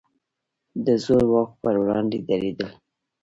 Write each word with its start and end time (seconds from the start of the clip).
د 0.85 0.87
زور 1.03 1.23
واکو 1.31 1.59
پر 1.63 1.75
وړاندې 1.81 2.17
درېدل. 2.29 2.69